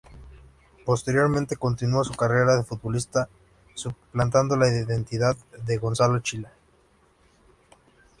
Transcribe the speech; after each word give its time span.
Posteriormente 0.83 1.57
continuó 1.57 2.03
su 2.03 2.15
carrera 2.15 2.55
de 2.57 2.63
futbolista 2.63 3.29
suplantando 3.75 4.57
la 4.57 4.67
identidad 4.67 5.37
de 5.63 5.77
Gonzalo 5.77 6.17
Chila. 6.21 6.51